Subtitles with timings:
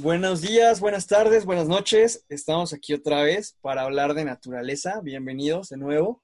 [0.00, 2.26] Buenos días, buenas tardes, buenas noches.
[2.28, 5.00] Estamos aquí otra vez para hablar de naturaleza.
[5.00, 6.20] Bienvenidos de nuevo.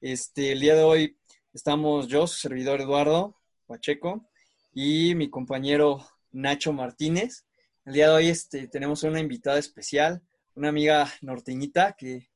[0.00, 1.18] Este, el día de hoy
[1.52, 3.36] estamos yo, su servidor Eduardo
[3.66, 4.28] Pacheco,
[4.72, 7.46] y mi compañero Nacho Martínez.
[7.84, 10.22] El día de hoy este, tenemos una invitada especial,
[10.54, 12.28] una amiga norteñita que,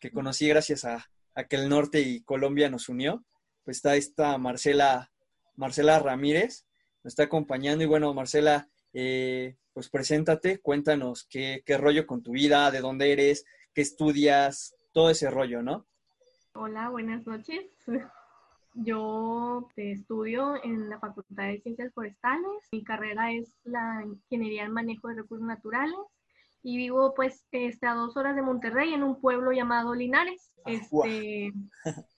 [0.00, 3.22] que conocí gracias a, a, que el norte y Colombia nos unió.
[3.64, 5.12] Pues está esta Marcela,
[5.56, 6.64] Marcela Ramírez,
[7.04, 7.84] nos está acompañando.
[7.84, 13.12] Y bueno, Marcela, eh, pues preséntate, cuéntanos qué, qué rollo con tu vida, de dónde
[13.12, 15.86] eres, qué estudias, todo ese rollo, ¿no?
[16.52, 17.64] Hola, buenas noches.
[18.74, 22.66] Yo estudio en la Facultad de Ciencias Forestales.
[22.72, 25.94] Mi carrera es la ingeniería en manejo de recursos naturales
[26.64, 30.54] y vivo pues este, a dos horas de Monterrey en un pueblo llamado Linares.
[30.64, 31.52] Ah, Este,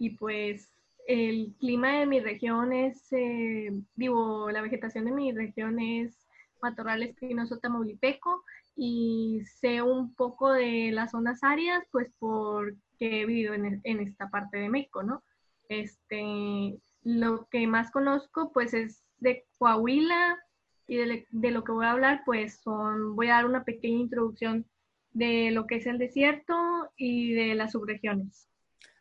[0.00, 0.68] y pues
[1.06, 6.27] el clima de mi región es, eh, digo, la vegetación de mi región es
[6.62, 8.44] matorral espinoso tamaulipeco
[8.76, 14.30] y sé un poco de las zonas áridas, pues porque he vivido en, en, esta
[14.30, 15.22] parte de México, ¿no?
[15.68, 20.38] Este, lo que más conozco, pues es de Coahuila
[20.86, 23.98] y de, de, lo que voy a hablar, pues son, voy a dar una pequeña
[23.98, 24.64] introducción
[25.12, 26.54] de lo que es el desierto
[26.96, 28.48] y de las subregiones.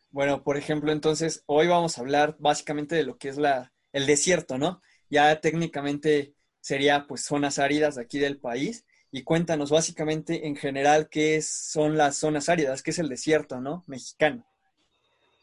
[0.10, 4.06] Bueno, por ejemplo, entonces hoy vamos a hablar básicamente de lo que es la, el
[4.08, 4.82] desierto, ¿no?
[5.10, 8.86] Ya técnicamente sería pues zonas áridas aquí del país.
[9.10, 13.84] Y cuéntanos básicamente en general qué son las zonas áridas, qué es el desierto, ¿no?
[13.88, 14.46] Mexicano.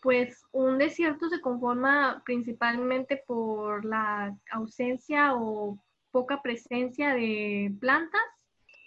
[0.02, 5.78] Pues un desierto se conforma principalmente por la ausencia o
[6.10, 8.20] poca presencia de plantas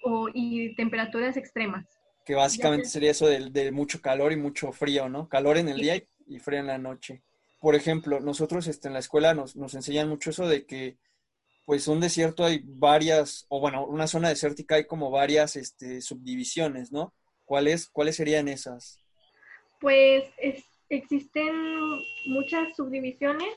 [0.04, 1.86] o, y temperaturas extremas.
[2.24, 5.28] Que básicamente sería eso de, de, mucho calor y mucho frío, ¿no?
[5.28, 7.24] Calor en el día y, y frío en la noche.
[7.60, 10.98] Por ejemplo, nosotros este, en la escuela nos, nos enseñan mucho eso de que
[11.68, 16.94] pues un desierto hay varias, o bueno, una zona desértica hay como varias este, subdivisiones,
[16.94, 17.14] ¿no?
[17.44, 19.04] ¿Cuáles, ¿Cuáles serían esas?
[19.82, 21.54] Pues es, existen
[22.28, 23.54] muchas subdivisiones.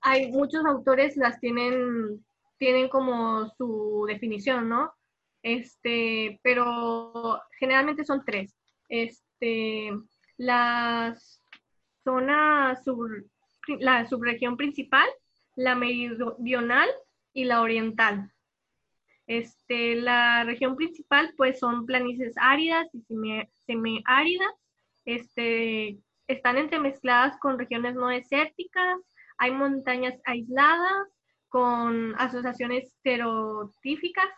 [0.00, 2.24] Hay muchos autores las tienen,
[2.58, 4.92] tienen como su definición, ¿no?
[5.44, 8.56] Este, pero generalmente son tres.
[8.88, 9.92] Este,
[10.36, 11.16] la
[12.02, 13.06] zona sub,
[13.78, 15.06] la subregión principal,
[15.56, 16.88] la meridional
[17.32, 18.30] y la oriental.
[19.26, 23.02] Este, la región principal pues son planicies áridas y
[23.66, 24.52] semiáridas,
[25.04, 28.98] este, están entremezcladas con regiones no desérticas,
[29.38, 31.08] hay montañas aisladas
[31.48, 34.28] con asociaciones xerotíficas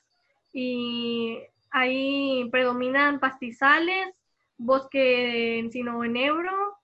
[0.52, 1.38] y
[1.70, 4.14] ahí predominan pastizales,
[4.56, 6.78] bosque encino en Ebro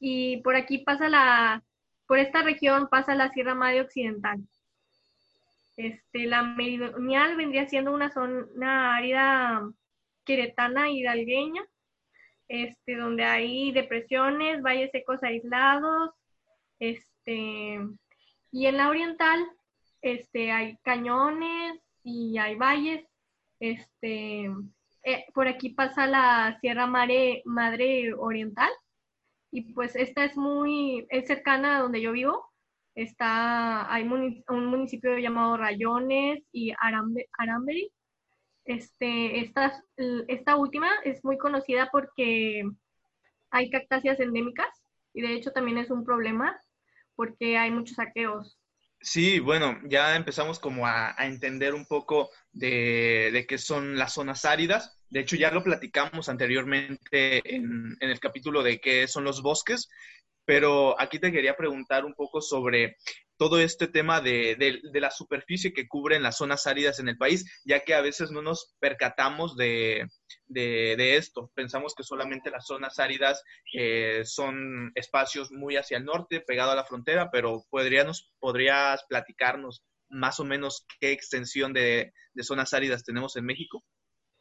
[0.00, 1.62] y por aquí pasa la
[2.08, 4.40] por esta región pasa la Sierra Madre Occidental.
[5.76, 9.70] Este, la meridional vendría siendo una zona árida
[10.24, 11.62] queretana hidalgueña,
[12.48, 16.10] este, donde hay depresiones, valles secos aislados,
[16.80, 17.78] este,
[18.50, 19.46] y en la oriental
[20.00, 23.06] este, hay cañones y hay valles.
[23.60, 24.50] Este,
[25.02, 28.70] eh, por aquí pasa la Sierra Madre, Madre Oriental,
[29.50, 32.46] y pues esta es muy, es cercana a donde yo vivo.
[32.94, 37.92] Está, hay un municipio llamado Rayones y Arambe, Aramberi.
[38.64, 39.82] Este, esta,
[40.28, 42.64] esta última es muy conocida porque
[43.50, 44.68] hay cactáceas endémicas
[45.14, 46.60] y de hecho también es un problema
[47.14, 48.57] porque hay muchos saqueos.
[49.00, 54.44] Sí, bueno, ya empezamos como a, entender un poco de, de, qué son las zonas
[54.44, 54.98] áridas.
[55.08, 59.88] De hecho, ya lo platicamos anteriormente en, en, el capítulo de qué son los bosques,
[60.44, 62.96] pero aquí te quería preguntar un poco sobre
[63.38, 67.16] todo este tema de, de, de la superficie que cubren las zonas áridas en el
[67.16, 70.06] país, ya que a veces no nos percatamos de,
[70.48, 71.50] esto.
[71.54, 76.76] Pensamos que solamente las zonas áridas eh, son espacios muy hacia el norte, pegado a
[76.76, 83.36] la frontera, pero podrías, platicarnos más o menos qué extensión de, de zonas áridas tenemos
[83.36, 83.84] en México?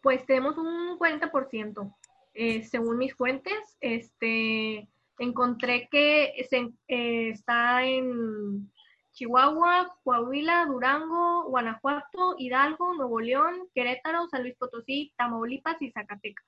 [0.01, 1.95] Pues tenemos un 40%.
[2.33, 4.87] Eh, según mis fuentes, este,
[5.19, 8.71] encontré que se, eh, está en
[9.17, 16.45] Chihuahua, Coahuila, Durango, Guanajuato, Hidalgo, Nuevo León, Querétaro, San Luis Potosí, Tamaulipas y Zacatecas.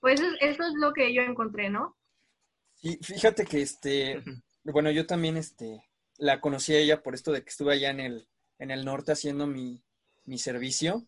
[0.00, 1.96] Pues eso, eso es lo que yo encontré, ¿no?
[2.74, 4.20] Sí, fíjate que este,
[4.64, 5.84] bueno, yo también este,
[6.16, 8.28] la conocí a ella por esto de que estuve allá en el,
[8.58, 9.84] en el norte haciendo mi,
[10.24, 11.04] mi servicio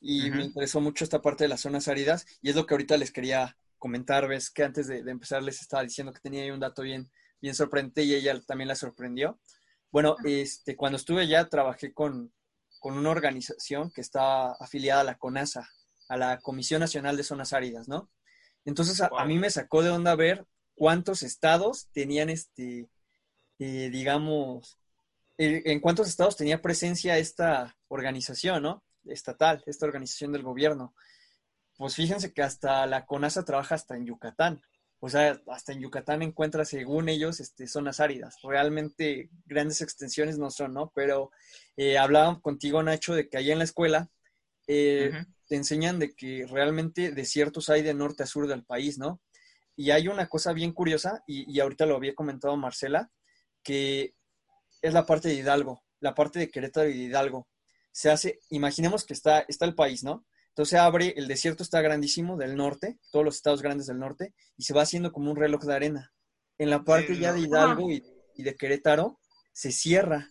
[0.00, 0.36] y uh -huh.
[0.36, 3.10] me interesó mucho esta parte de las zonas áridas y es lo que ahorita les
[3.10, 6.60] quería comentar, ves que antes de, de empezar les estaba diciendo que tenía ahí un
[6.60, 7.10] dato bien,
[7.40, 9.40] bien sorprendente y ella también la sorprendió.
[9.92, 12.32] Bueno, este, cuando estuve allá trabajé con,
[12.80, 15.68] con una organización que está afiliada a la CONASA,
[16.08, 18.10] a la Comisión Nacional de Zonas Áridas, ¿no?
[18.64, 22.88] Entonces a, mí me sacó de onda ver cuántos estados tenían este,
[23.58, 24.78] eh, digamos,
[25.36, 28.82] eh, en cuántos estados tenía presencia esta organización, ¿no?
[29.04, 30.94] Estatal, esta organización del gobierno.
[31.76, 34.62] Pues fíjense que hasta la CONASA trabaja hasta en Yucatán.
[35.04, 38.36] O sea, hasta en Yucatán encuentra, según ellos, este, zonas áridas.
[38.44, 40.92] Realmente grandes extensiones no son, ¿no?
[40.94, 41.32] Pero
[41.76, 44.10] eh, hablaba contigo, Nacho, de que allá en la escuela
[44.68, 45.10] eh,
[45.48, 49.20] te enseñan de que realmente desiertos hay de norte a sur del país, ¿no?
[49.74, 53.10] Y hay una cosa bien curiosa, y, y ahorita lo había comentado Marcela,
[53.64, 54.14] que
[54.82, 57.48] es la parte de Hidalgo, la parte de Querétaro y de Hidalgo.
[57.90, 60.24] Se hace, imaginemos que está, está el país, ¿no?
[60.52, 64.64] Entonces abre, el desierto está grandísimo del norte, todos los estados grandes del norte, y
[64.64, 66.12] se va haciendo como un reloj de arena.
[66.58, 68.02] En la parte ya de Hidalgo y,
[68.36, 69.18] de Querétaro
[69.52, 70.28] se cierra.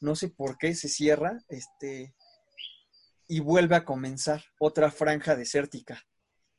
[0.00, 2.12] No sé por qué se cierra, este,
[3.28, 6.02] y vuelve a comenzar otra franja desértica.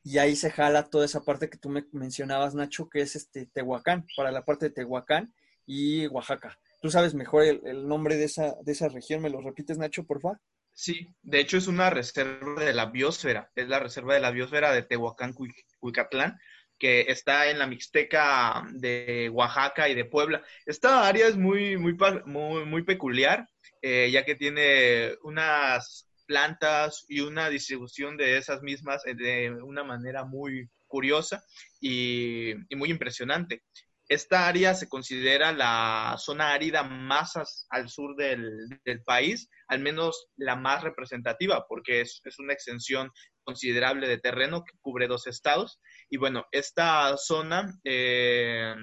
[0.02, 3.44] Y ahí se jala toda esa parte que tú me mencionabas, Nacho, que es este
[3.46, 5.34] Tehuacán, para la parte de Tehuacán
[5.66, 6.58] y Oaxaca.
[6.80, 9.20] ¿Tú sabes mejor el, el nombre de esa, de esa región?
[9.20, 10.40] ¿Me lo repites, Nacho, por favor?
[10.74, 14.72] Sí, de hecho es una reserva de la biosfera, es la reserva de la biosfera
[14.72, 15.32] de Tehuacán,
[15.78, 16.38] Cuicatlán,
[16.78, 20.42] que está en la Mixteca de Oaxaca y de Puebla.
[20.66, 23.48] Esta área es muy, muy, muy, muy peculiar,
[23.82, 29.84] eh, ya que tiene unas plantas y una distribución de esas mismas eh, de una
[29.84, 31.44] manera muy curiosa
[31.80, 33.62] y, y muy impresionante.
[34.08, 40.56] Esta área se considera la zona árida más al sur del, país, al menos la
[40.56, 43.10] más representativa, porque es, una extensión
[43.44, 45.80] considerable de terreno que cubre dos estados.
[46.10, 48.74] Y bueno, esta zona eh,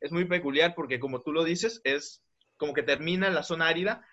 [0.00, 2.22] es muy peculiar porque, como tú lo dices, es
[2.56, 4.04] como que termina la zona árida,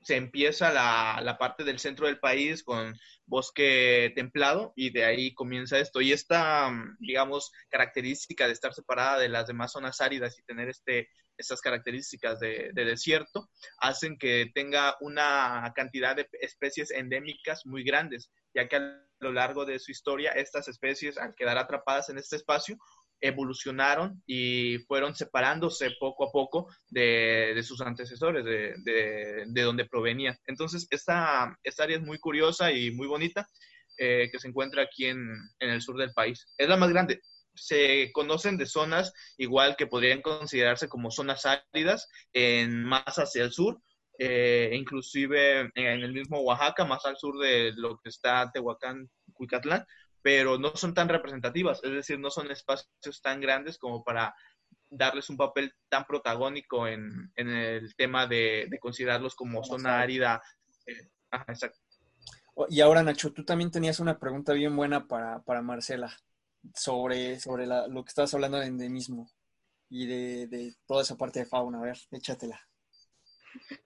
[0.00, 2.94] se empieza la, la, parte del centro del país con
[3.26, 6.00] bosque templado y de ahí comienza esto.
[6.00, 11.08] Y esta, digamos, característica de estar separada de las demás zonas áridas y tener este,
[11.36, 18.30] estas características de, de desierto hacen que tenga una cantidad de especies endémicas muy grandes,
[18.54, 22.36] ya que a lo largo de su historia estas especies, al quedar atrapadas en este
[22.36, 22.76] espacio,
[23.20, 30.36] evolucionaron y fueron separándose poco a poco de, sus antecesores, de, donde provenían.
[30.46, 33.48] Entonces, esta, esta área es muy curiosa y muy bonita,
[33.98, 35.28] eh, que se encuentra aquí en,
[35.58, 36.46] el sur del país.
[36.56, 37.20] Es la más grande.
[37.54, 43.52] Se conocen de zonas igual que podrían considerarse como zonas áridas, en más hacia el
[43.52, 43.82] sur,
[44.20, 49.84] eh, inclusive en el mismo Oaxaca, más al sur de lo que está Tehuacán, Cuicatlán,
[50.22, 54.34] pero no son tan representativas, es decir, no son espacios tan grandes como para
[54.90, 60.42] darles un papel tan protagónico en, el tema de, considerarlos como zona árida.
[60.86, 61.08] Eh,
[62.70, 66.14] y ahora, Nacho, tú también tenías una pregunta bien buena para, Marcela
[66.74, 69.30] sobre, sobre lo que estabas hablando de endemismo
[69.88, 71.78] y de, de toda esa parte de fauna.
[71.78, 72.60] A ver, échatela.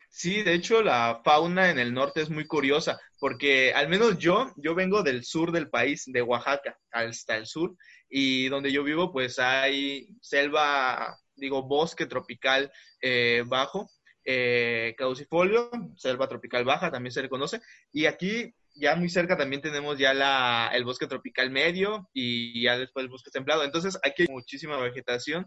[0.08, 4.52] Sí, de hecho la fauna en el norte es muy curiosa, porque al menos yo,
[4.56, 7.74] yo vengo del sur del país, de Oaxaca, hasta el sur,
[8.10, 12.70] y donde yo vivo pues hay selva, digo, bosque tropical
[13.00, 13.88] eh, bajo,
[14.24, 17.60] eh, caducifolio, selva tropical baja, también se le conoce,
[17.90, 22.78] y aquí ya muy cerca también tenemos ya la, el bosque tropical medio y ya
[22.78, 23.64] después el bosque templado.
[23.64, 25.46] Entonces aquí hay muchísima vegetación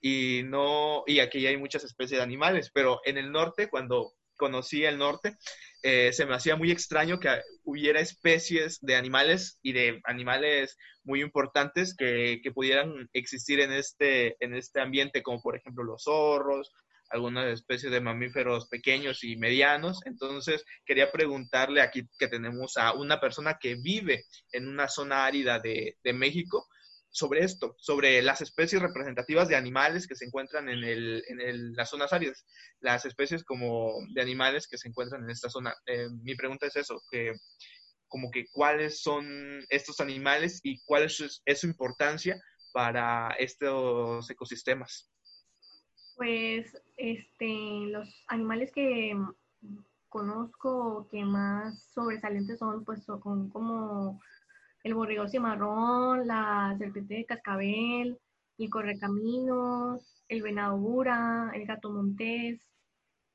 [0.00, 4.84] y no y aquí hay muchas especies de animales, pero en el norte cuando conocí
[4.84, 5.36] el norte
[5.82, 11.22] eh, se me hacía muy extraño que hubiera especies de animales y de animales muy
[11.22, 16.72] importantes que, que pudieran existir en este en este ambiente como por ejemplo los zorros
[17.10, 20.00] algunas especies de mamíferos pequeños y medianos.
[20.06, 25.58] Entonces, quería preguntarle aquí que tenemos a una persona que vive en una zona árida
[25.58, 26.66] de, de México,
[27.10, 31.90] sobre esto, sobre las especies representativas de animales que se encuentran en, el, en las
[31.90, 32.44] zonas áridas,
[32.80, 35.74] las especies como de animales que se encuentran en esta zona.
[35.86, 37.32] Eh, mi pregunta es eso, que
[38.08, 39.26] como que cuáles son
[39.68, 42.40] estos animales y cuál es su, es su importancia
[42.72, 45.10] para estos ecosistemas.
[46.16, 47.46] Pues este,
[47.90, 49.14] los animales que
[50.08, 54.20] conozco que más sobresalientes son, pues son como
[54.86, 58.20] el borrego cimarrón, la serpiente de cascabel,
[58.56, 62.60] el correcaminos, el venado bura, el gato montés,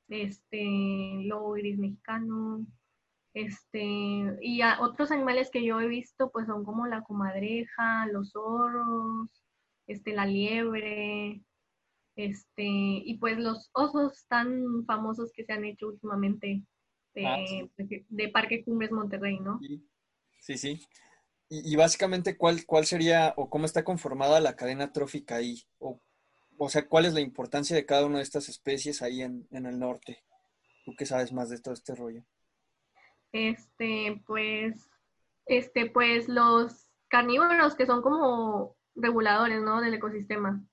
[0.08, 0.64] este,
[1.26, 2.66] lobo iris mexicano,
[3.34, 9.44] este, y otros animales que yo he visto, pues son como la comadreja, los zorros,
[9.88, 11.44] este, la liebre,
[12.16, 16.64] este, y pues los osos tan famosos que se han hecho últimamente
[17.14, 18.06] de, Ah, sí.
[18.08, 19.60] de Parque Cumbres Monterrey, ¿no?
[19.60, 19.86] Sí,
[20.40, 20.58] sí.
[20.58, 20.88] sí.
[21.54, 25.62] Y, básicamente, ¿cuál, ¿cuál sería o cómo está conformada la cadena trófica ahí?
[25.80, 26.00] O,
[26.58, 29.66] o sea, ¿cuál es la importancia de cada una de estas especies ahí en, en
[29.66, 30.24] el norte?
[30.86, 32.24] Tú que sabes más de todo este rollo.
[33.34, 34.90] Este, pues,
[35.46, 39.82] este, pues los carnívoros que son como reguladores, ¿no?
[39.82, 40.64] Del ecosistema.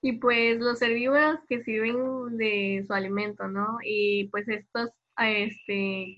[0.00, 3.78] Y pues los herbívoros que sirven de su alimento, ¿no?
[3.82, 6.16] Y pues estos, este,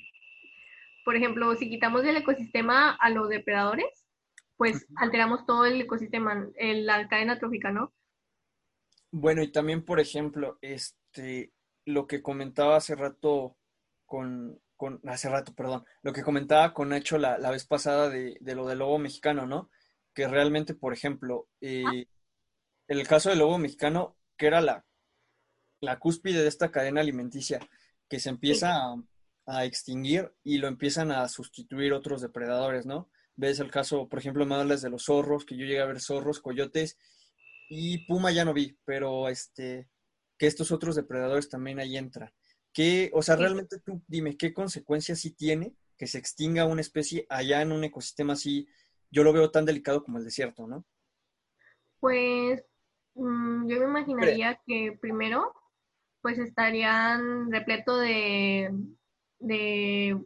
[1.05, 3.87] por ejemplo, si quitamos del ecosistema a los depredadores,
[4.57, 7.93] pues alteramos todo el ecosistema, el- la cadena trófica, ¿no?
[9.11, 11.53] Bueno, y también, por ejemplo, este,
[11.85, 13.57] lo que comentaba hace rato
[14.07, 18.37] con, con, hace rato, perdón, lo que comentaba con Nacho la, la vez pasada de,
[18.41, 19.71] de lo del lobo mexicano, ¿no?
[20.15, 22.07] Que realmente, por ejemplo, eh,
[22.89, 24.85] el caso del lobo mexicano, que era la,
[25.81, 27.61] la cúspide de esta cadena alimenticia,
[28.09, 28.97] que se empieza a,
[29.51, 33.11] a extinguir y lo empiezan a sustituir otros depredadores, ¿no?
[33.35, 36.01] Ves el caso, por ejemplo, me hablas de los zorros, que yo llegué a ver
[36.01, 36.99] zorros, coyotes,
[37.69, 39.89] y puma ya no vi, pero este,
[40.39, 42.33] que estos otros depredadores también ahí entran.
[42.73, 47.27] ¿Qué, o sea, realmente tú dime, ¿qué consecuencias sí tiene que se extinga una especie
[47.29, 48.69] allá en un ecosistema así?
[49.11, 50.85] Yo lo veo tan delicado como el desierto, ¿no?
[51.99, 52.63] Pues
[53.15, 55.53] mm, yo me imaginaría que primero,
[56.23, 58.71] pues estarían repleto de,
[59.41, 60.17] de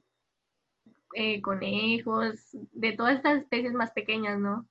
[1.15, 2.35] eh, conejos,
[2.73, 4.69] de todas estas especies más pequeñas, ¿no?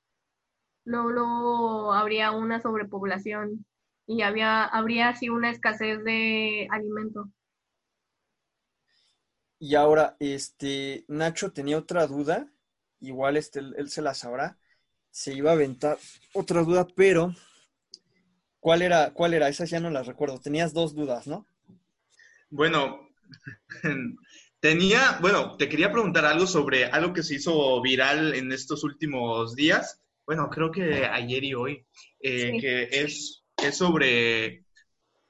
[0.85, 3.65] Luego, luego habría una sobrepoblación
[4.05, 7.29] y había, habría así una escasez de alimento.
[9.59, 12.51] Y ahora, este, Nacho tenía otra duda,
[12.99, 14.57] igual este, él, él se la sabrá,
[15.09, 15.97] se iba a aventar
[16.33, 17.33] otra duda, pero
[18.59, 19.47] ¿cuál era, cuál era?
[19.47, 20.39] Esas ya no las recuerdo.
[20.39, 21.45] Tenías dos dudas, ¿no?
[22.49, 23.02] Bueno,
[24.59, 29.55] tenía, bueno, te quería preguntar algo sobre algo que se hizo viral en estos últimos
[29.55, 30.01] días.
[30.25, 31.85] Bueno, creo que ayer y hoy,
[32.19, 32.59] eh, Sí.
[32.59, 34.65] que es, es sobre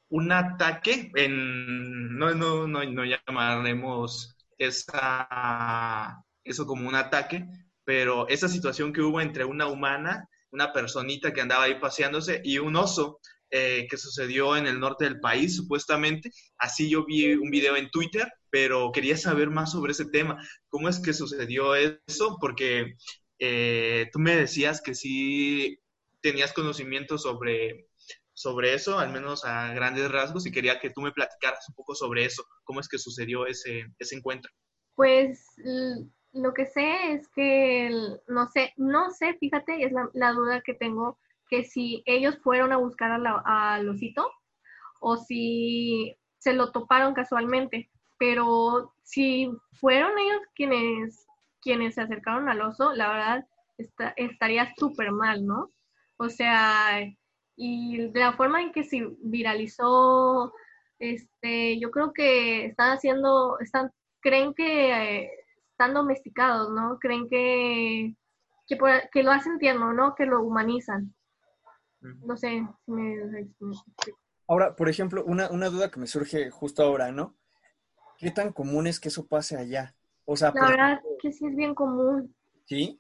[0.10, 7.46] un ataque en, no, no, no, no llamaremos esa, eso como un ataque,
[7.84, 12.60] pero esa situación que hubo entre una humana, una personita que andaba ahí paseándose y
[12.60, 13.20] un oso
[13.56, 16.32] eh, que sucedió en el norte del país, supuestamente.
[16.58, 20.44] Así yo vi un video en Twitter, pero quería saber más sobre ese tema.
[20.70, 22.40] ¿Cómo es que sucedió eso?
[22.42, 22.96] Porque
[23.38, 25.80] eh, tú me decías que sí
[26.20, 27.90] tenías conocimiento sobre,
[28.34, 31.94] sobre eso, al menos a grandes rasgos, y quería que tú me platicaras un poco
[31.94, 32.44] sobre eso.
[32.64, 34.52] ¿Cómo es que sucedió ese, ese encuentro?
[34.96, 35.46] Pues
[36.32, 37.92] lo que sé es que,
[38.28, 41.20] no sé, no sé, fíjate, es la, la duda que tengo,
[41.50, 44.30] que si ellos fueron a buscar a la- al osito
[45.00, 51.26] o si se lo toparon casualmente, pero si fueron ellos quienes,
[51.62, 53.48] quienes se acercaron al oso, la verdad
[53.78, 55.72] esta- estaría súper mal, ¿no?
[56.18, 57.02] O sea,
[57.56, 60.54] y de la forma en que se viralizó,
[61.00, 65.30] este, yo creo que están haciendo, están creen que
[65.72, 66.98] están domesticados, ¿no?
[67.00, 68.16] Creen que,
[68.68, 70.16] que, por- que lo hacen tierno, ¿no?
[70.16, 71.14] Que lo humanizan.
[72.26, 74.20] No sé si me explico.
[74.48, 77.36] Ahora, por ejemplo, una, una duda que me surge justo ahora, ¿no?
[78.18, 79.96] ¿Qué tan común es que eso pase allá?
[80.26, 83.00] O sea, La verdad ejemplo, que sí es bien común, ¿sí?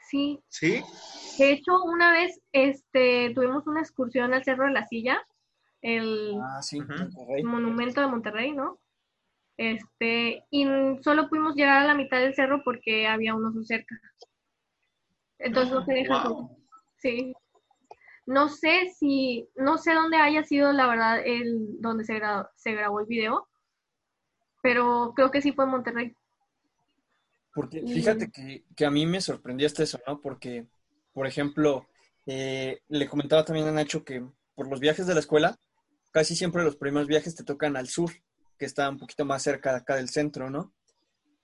[0.00, 0.42] sí.
[0.48, 0.82] ¿Sí?
[1.38, 5.20] De hecho, una vez este, tuvimos una excursión al Cerro de la Silla,
[5.82, 6.80] el Ah, sí,
[7.42, 8.78] monumento de Monterrey, ¿no?
[9.56, 10.66] Este, y
[11.02, 14.00] solo pudimos llegar a la mitad del cerro porque había un oso cerca.
[15.38, 16.58] Entonces no se deja Wow.
[16.96, 17.34] Sí.
[18.26, 22.72] No sé si, no sé dónde haya sido la verdad el donde se, gra- se
[22.72, 23.48] grabó el video,
[24.62, 26.16] pero creo que sí fue en Monterrey.
[27.54, 30.20] Porque fíjate que, que a mí me sorprendió hasta eso, ¿no?
[30.20, 30.66] Porque,
[31.12, 31.86] por ejemplo,
[32.26, 35.56] eh, le comentaba también a Nacho que por los viajes de la escuela,
[36.12, 38.10] casi siempre los primeros viajes te tocan al sur,
[38.58, 40.72] que está un poquito más cerca de acá del centro, ¿no?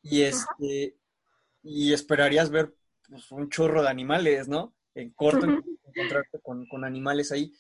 [0.03, 0.97] Y este,
[1.63, 2.75] y esperarías ver
[3.09, 4.75] pues, un chorro de animales, ¿no?
[4.95, 5.47] En corto.
[5.91, 7.53] Encontrarte con, con animales ahí.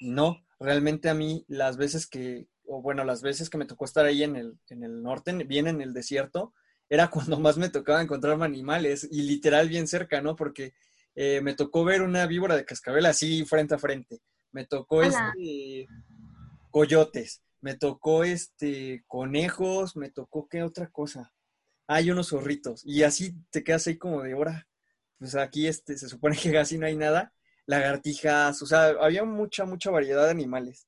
[0.00, 3.84] Y no, realmente a mí las veces que, o bueno, las veces que me tocó
[3.84, 6.54] estar ahí en el, en el norte, en- bien en el desierto,
[6.88, 10.36] era cuando más me tocaba encontrarme animales y literal bien cerca, ¿no?
[10.36, 10.74] Porque
[11.14, 14.20] eh, me tocó ver una víbora de cascabel así frente a frente.
[14.52, 15.90] Me tocó este
[16.70, 21.32] coyotes, me tocó este conejos, me tocó qué otra cosa.
[21.86, 24.68] Hay unos zorritos y así te quedas ahí como de hora.
[25.18, 27.32] Pues aquí este se supone que casi no hay nada,
[27.66, 30.86] lagartijas, o sea, había mucha mucha variedad de animales.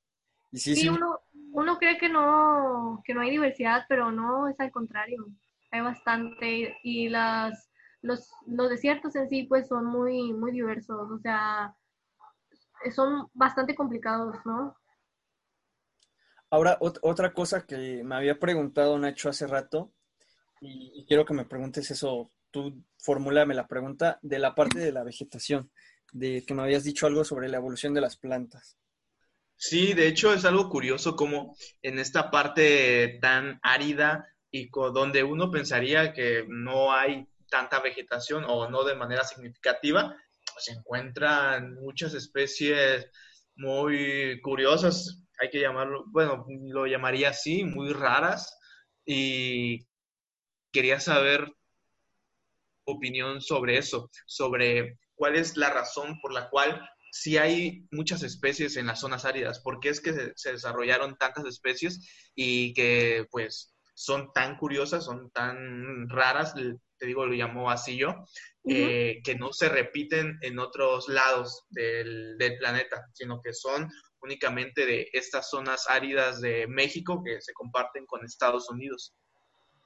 [0.51, 1.19] Y sí, Sí, sí, uno,
[1.51, 5.27] uno cree que no, que no hay diversidad, pero no, es al contrario,
[5.71, 7.69] hay bastante y las,
[8.01, 11.75] los, los desiertos en sí pues son muy, muy diversos, o sea,
[12.95, 14.75] son bastante complicados, ¿no?
[16.51, 19.93] Ahora, otra cosa que me había preguntado Nacho hace rato,
[20.61, 25.03] y, quiero que me preguntes eso, tú formúlame la pregunta de la parte de la
[25.03, 25.71] vegetación,
[26.11, 28.77] de que me habías dicho algo sobre la evolución de las plantas.
[29.55, 35.51] Sí, de hecho es algo curioso como en esta parte tan árida y donde uno
[35.51, 40.15] pensaría que no hay tanta vegetación o no de manera significativa,
[40.57, 43.07] se encuentran muchas especies
[43.55, 48.57] muy curiosas, hay que llamarlo, bueno, lo llamaría así, muy raras,
[49.05, 49.85] y
[50.71, 51.51] quería saber
[52.85, 58.77] opinión sobre eso, sobre cuál es la razón por la cual si hay muchas especies
[58.77, 63.75] en las zonas áridas, por qué es que se, desarrollaron tantas especies y que pues
[63.93, 68.15] son tan curiosas, son tan raras, te digo, lo llamo así yo,
[68.63, 73.89] eh, que no se repiten en otros lados del, planeta, sino que son
[74.21, 79.13] únicamente de estas zonas áridas de México que se comparten con Estados Unidos.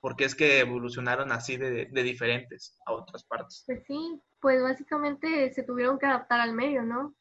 [0.04, 3.64] Porque es que evolucionaron así de, diferentes a otras partes.
[3.66, 7.16] Pues sí, pues básicamente se tuvieron que adaptar al medio, ¿no?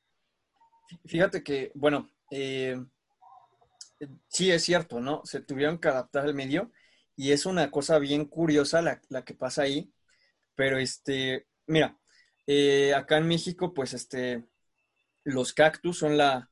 [1.04, 2.76] Fíjate que, bueno, eh,
[4.26, 5.24] sí es cierto, ¿no?
[5.24, 6.72] Se tuvieron que adaptar al medio
[7.14, 9.94] y es una cosa bien curiosa la, la que pasa ahí,
[10.56, 11.96] pero este, mira,
[12.48, 14.44] eh, acá en México, pues este,
[15.22, 16.50] los cactus son la,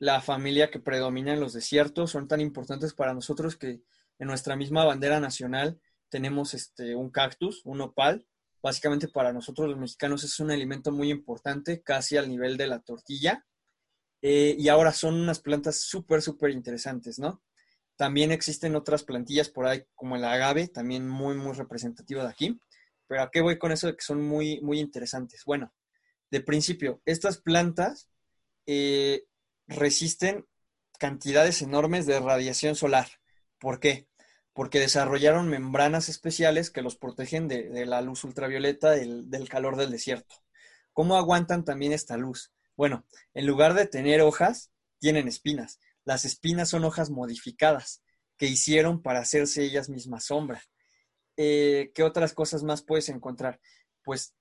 [0.00, 3.80] la familia que predomina en los desiertos, son tan importantes para nosotros que
[4.18, 8.26] en nuestra misma bandera nacional tenemos este, un cactus, un opal.
[8.62, 12.80] Básicamente para nosotros los mexicanos es un alimento muy importante, casi al nivel de la
[12.80, 13.44] tortilla.
[14.22, 17.42] Eh, y ahora son unas plantas súper, súper interesantes, ¿no?
[17.96, 22.60] También existen otras plantillas por ahí, como el agave, también muy, muy representativo de aquí.
[23.06, 25.42] Pero ¿a qué voy con eso de que son muy, muy interesantes?
[25.44, 25.72] Bueno,
[26.30, 28.08] de principio, estas plantas
[28.66, 29.24] eh,
[29.68, 30.46] resisten
[30.98, 33.06] cantidades enormes de radiación solar.
[33.58, 34.08] ¿Por qué?
[34.52, 39.90] Porque desarrollaron membranas especiales que los protegen de, la luz ultravioleta del, del, calor del
[39.90, 40.36] desierto.
[40.92, 42.52] ¿Cómo aguantan también esta luz?
[42.76, 45.78] Bueno, en lugar de tener hojas, tienen espinas.
[46.04, 48.02] Las espinas son hojas modificadas
[48.36, 50.62] que hicieron para hacerse ellas mismas sombra.
[51.36, 53.60] Eh, ¿qué otras cosas más puedes encontrar?
[54.02, 54.34] Pues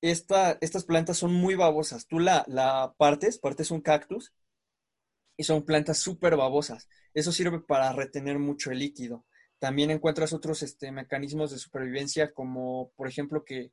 [0.00, 2.06] estas plantas son muy babosas.
[2.06, 4.32] Tú la, la partes, partes un cactus
[5.36, 6.88] y son plantas súper babosas.
[7.14, 9.24] Eso sirve para retener mucho el líquido.
[9.58, 13.72] También encuentras otros este, mecanismos de supervivencia como, por ejemplo, que,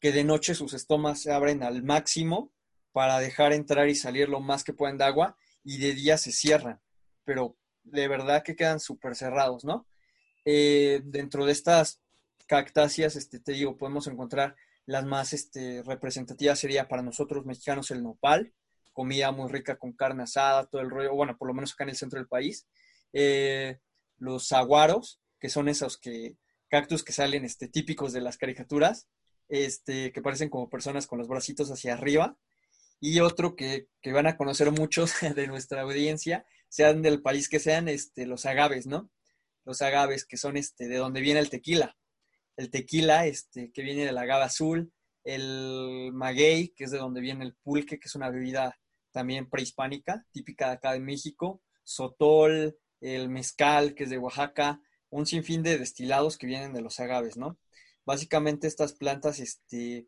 [0.00, 2.52] que de noche sus estomas se abren al máximo
[2.92, 6.32] para dejar entrar y salir lo más que pueden de agua y de día se
[6.32, 6.80] cierran.
[7.24, 9.86] Pero de verdad que quedan súper cerrados, ¿no?
[10.44, 12.00] Eh, dentro de estas
[12.46, 14.54] cactáceas, este, te digo, podemos encontrar
[14.86, 18.52] las más este, representativas sería para nosotros mexicanos el nopal,
[18.96, 21.90] comida muy rica con carne asada, todo el rollo, bueno, por lo menos acá en
[21.90, 22.66] el centro del país.
[23.12, 23.78] Eh,
[24.16, 26.38] los saguaros, que son esos que,
[26.70, 29.06] cactus que salen este, típicos de las caricaturas,
[29.50, 32.38] este, que parecen como personas con los bracitos hacia arriba.
[32.98, 37.60] Y otro que, que van a conocer muchos de nuestra audiencia, sean del país que
[37.60, 39.10] sean, este, los agaves, ¿no?
[39.66, 41.96] Los agaves, que son este, de donde viene el tequila
[42.56, 44.90] el tequila, este, que viene del agave azul,
[45.24, 48.78] el maguey, que es de donde viene el pulque, que es una bebida
[49.16, 55.24] también prehispánica, típica de acá de México, sotol, el mezcal, que es de Oaxaca, un
[55.24, 57.58] sinfín de destilados que vienen de los agaves, ¿no?
[58.04, 60.06] Básicamente estas plantas este,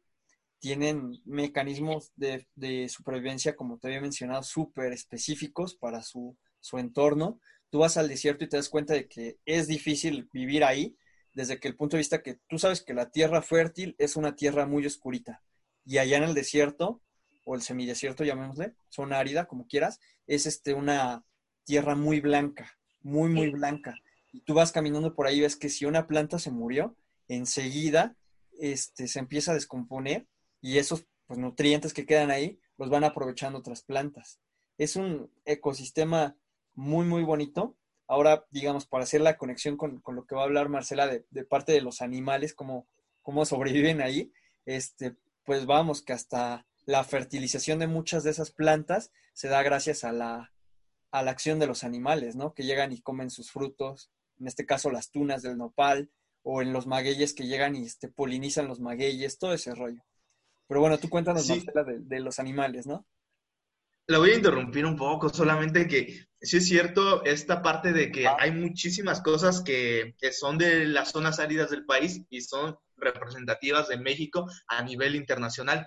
[0.58, 2.46] tienen mecanismos de,
[2.90, 7.40] supervivencia, como te había mencionado, súper específicos para su, su entorno.
[7.70, 10.98] Tú vas al desierto y te das cuenta de que es difícil vivir ahí,
[11.32, 14.36] desde que el punto de vista que tú sabes que la tierra fértil es una
[14.36, 15.42] tierra muy oscurita
[15.86, 17.00] y allá en el desierto
[17.48, 21.24] o el semidesierto, llamémosle, zona árida, como quieras, es este una
[21.64, 23.94] tierra muy blanca, muy, muy blanca.
[24.32, 26.96] Y tú vas caminando por ahí y ves que si una planta se murió,
[27.28, 28.16] enseguida
[28.58, 30.26] este, se empieza a descomponer
[30.60, 34.40] y esos pues, nutrientes que quedan ahí los van aprovechando otras plantas.
[34.76, 36.36] Es un ecosistema
[36.74, 40.70] muy, muy bonito Ahora, digamos, para hacer la conexión con, lo que va a hablar
[40.70, 42.88] Marcela de, parte de los animales, cómo,
[43.20, 44.32] cómo sobreviven ahí,
[44.64, 50.04] este, pues vamos, que hasta la fertilización de muchas de esas plantas se da gracias
[50.04, 50.54] a la,
[51.10, 52.54] a la acción de los animales, ¿no?
[52.54, 56.10] Que llegan y comen sus frutos, en este caso las tunas del nopal,
[56.42, 60.02] o en los magueyes que llegan y este, polinizan los magueyes, todo ese rollo.
[60.66, 63.06] Pero bueno, tú cuéntanos, Marcela, de, de los animales, ¿no?
[64.06, 68.26] La voy a interrumpir un poco, solamente que sí es cierto esta parte de que
[68.26, 73.88] hay muchísimas cosas que, que, son de las zonas áridas del país y son representativas
[73.88, 75.86] de México a nivel internacional.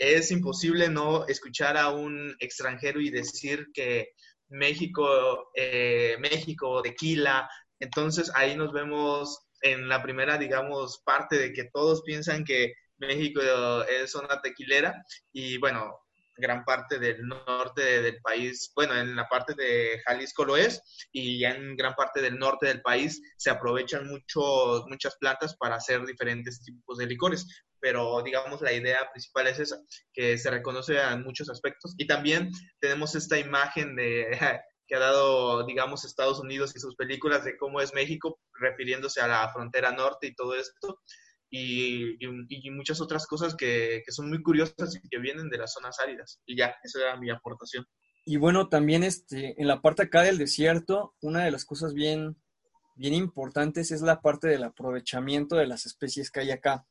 [0.00, 4.14] Es imposible no escuchar a un extranjero y decir que
[4.48, 7.46] México, eh, México, tequila.
[7.78, 13.42] Entonces ahí nos vemos en la primera, digamos, parte de que todos piensan que México
[13.42, 15.94] es zona tequilera y bueno,
[16.38, 20.82] gran parte del norte del país, bueno, en la parte de Jalisco lo es,
[21.12, 25.76] y ya en gran parte del norte del país se aprovechan mucho, muchas plantas para
[25.76, 27.46] hacer diferentes tipos de licores.
[27.80, 29.80] Pero digamos, la idea principal es esa,
[30.12, 31.94] que se reconoce en muchos aspectos.
[31.96, 34.26] Y también tenemos esta imagen de
[34.86, 39.28] que ha dado, digamos, Estados Unidos y sus películas de cómo es México, refiriéndose a
[39.28, 41.00] la frontera norte y todo esto
[41.50, 45.72] y, y, muchas otras cosas que, que, son muy curiosas y que vienen de las
[45.72, 46.40] zonas áridas.
[46.46, 47.84] Y ya, esa era mi aportación.
[48.24, 52.40] Y bueno, también este, en la parte acá del desierto, una de las cosas bien,
[52.94, 56.86] bien importantes es la parte del aprovechamiento de las especies que hay acá.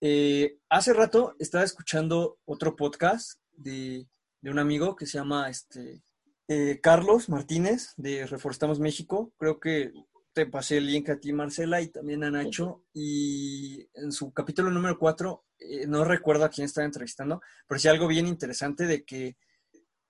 [0.00, 4.06] Eh, hace rato estaba escuchando otro podcast de,
[4.42, 6.02] un amigo que se llama este,
[6.46, 9.32] eh, Carlos Martínez de Reforestamos México.
[9.36, 9.92] Creo que
[10.32, 12.84] te pasé el link a ti, Marcela, y también a Nacho.
[12.94, 17.88] Y en su capítulo número 4, eh, no recuerdo a quién estaba entrevistando, pero sí
[17.88, 19.36] algo bien interesante de que,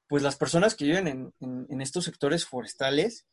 [0.06, 3.26] pues las personas que viven en, en, estos sectores forestales,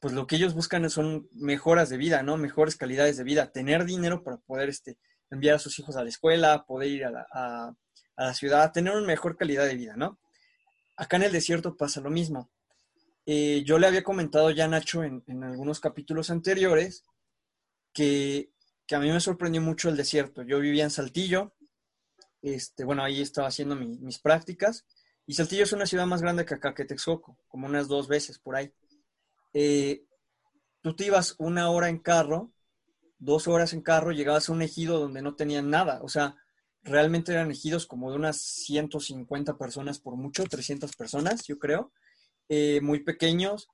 [0.00, 2.36] pues lo que ellos buscan son mejoras de vida, ¿no?
[2.36, 4.98] Mejores calidades de vida, tener dinero para poder este,
[5.30, 7.74] enviar a sus hijos a la escuela, poder ir a la, a,
[8.16, 10.18] a ciudad, tener una mejor calidad de vida, ¿no?
[10.96, 12.50] Acá en el desierto pasa lo mismo
[13.26, 17.04] eh, yo le había comentado ya, Nacho, en, algunos capítulos anteriores,
[17.92, 18.50] que,
[18.90, 20.42] a mí me sorprendió mucho el desierto.
[20.42, 21.54] Yo vivía en Saltillo,
[22.42, 24.84] este, bueno, ahí estaba haciendo mis prácticas,
[25.26, 28.40] y Saltillo es una ciudad más grande que acá, que Texcoco, como unas dos veces
[28.40, 28.72] por ahí.
[29.52, 30.02] Eh,
[30.82, 32.52] tú te ibas una hora en carro,
[33.20, 36.36] dos horas en carro, llegabas a un ejido donde no tenían nada, o sea,
[36.82, 41.92] realmente eran ejidos como de unas 150 personas por mucho, 300 personas, yo creo,
[42.48, 43.68] eh, muy pequeños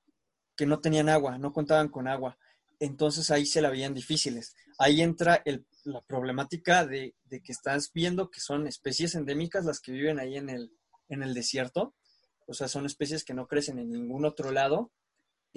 [0.55, 2.37] que no tenían agua, no contaban con agua.
[2.79, 4.55] Entonces ahí se la veían difíciles.
[4.77, 5.41] Ahí entra
[5.83, 10.49] la problemática de, que estás viendo que son especies endémicas las que viven ahí en
[10.49, 10.71] el,
[11.09, 11.95] en el desierto.
[12.45, 14.91] O sea, son especies que no crecen en ningún otro lado,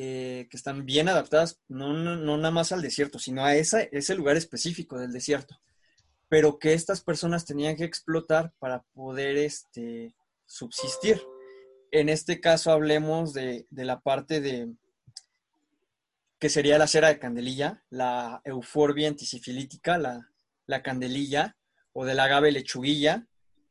[0.03, 4.37] eh, que están bien adaptadas, no, no, nada más al desierto, sino a ese lugar
[4.37, 5.61] específico del desierto.
[6.29, 10.15] Pero que estas personas tenían que explotar para poder este,
[10.47, 11.21] subsistir
[11.93, 14.73] en este caso hablemos de, la parte de
[16.39, 20.31] que sería la cera de candelilla, la euforbia antisifilítica, la,
[20.67, 21.57] la candelilla,
[21.93, 23.27] o del agave lechuguilla,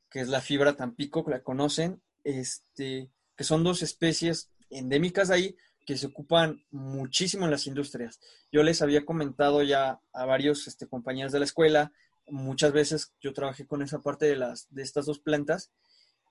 [0.10, 5.56] que es la fibra tampico, que la conocen, este, que son dos especies endémicas ahí
[5.90, 8.20] que se ocupan muchísimo en las industrias.
[8.52, 11.92] Yo les había comentado ya a varios este, compañeros de la escuela,
[12.28, 15.72] muchas veces yo trabajé con esa parte de, las, de estas dos plantas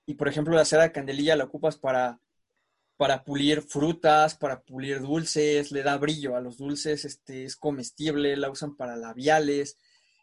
[0.07, 2.21] y por ejemplo, la cera de candelilla la ocupas para,
[2.97, 8.37] para pulir frutas, para pulir dulces, le da brillo a los dulces, este, es comestible,
[8.37, 9.77] la usan para labiales.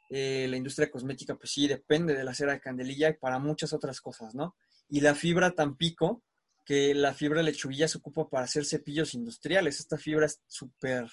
[0.09, 3.73] Eh, la industria cosmética, pues sí, depende de la cera de candelilla y para muchas
[3.73, 4.55] otras cosas, ¿no?
[4.87, 6.23] Y la fibra tampico,
[6.65, 9.79] que la fibra lechuguilla se ocupa para hacer cepillos industriales.
[9.79, 11.09] Esta fibra es súper,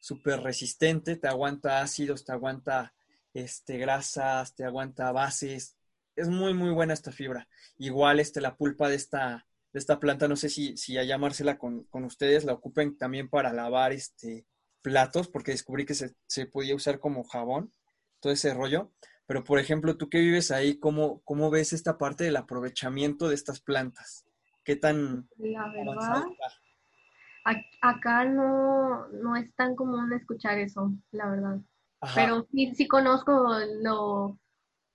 [0.00, 2.94] súper resistente, te aguanta ácidos, te aguanta
[3.32, 5.76] este, grasas, te aguanta bases,
[6.16, 7.48] es muy, muy buena esta fibra.
[7.78, 11.58] Igual este, la pulpa de esta, de esta planta, no sé si, si allá Marcela
[11.58, 14.46] con, con ustedes la ocupen también para lavar este,
[14.82, 17.72] platos, porque descubrí que se, se, podía usar como jabón,
[18.20, 18.92] todo ese rollo.
[19.26, 23.34] Pero, por ejemplo, tú que vives ahí, ¿cómo, cómo ves esta parte del aprovechamiento de
[23.34, 24.26] estas plantas?
[24.64, 25.28] ¿Qué tan...
[25.38, 26.24] La verdad,
[27.80, 31.60] acá no, no es tan común escuchar eso, la verdad.
[32.14, 33.32] Pero sí, sí conozco
[33.82, 34.38] lo,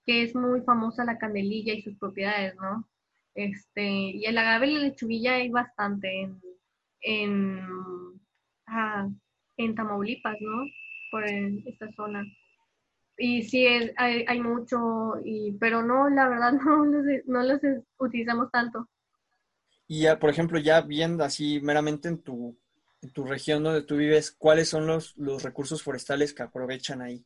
[0.06, 2.88] que es muy famosa la candelilla y sus propiedades, ¿no?
[3.36, 6.42] Este, y el agave y la lechuguilla hay bastante en,
[7.02, 7.60] en,
[8.68, 9.08] ah,
[9.58, 10.66] en Tamaulipas, ¿no?
[11.12, 12.26] Por esta zona.
[13.18, 13.66] Y sí,
[13.98, 17.62] hay, hay, mucho, y, pero no, la verdad no los, no los
[17.98, 18.88] utilizamos tanto.
[19.88, 22.58] Y ya, por ejemplo, ya viendo así meramente en tu,
[23.02, 27.26] en tu región donde tú vives, ¿cuáles son los, los recursos forestales que aprovechan ahí?